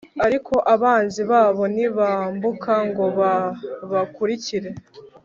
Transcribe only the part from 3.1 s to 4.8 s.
babakurikire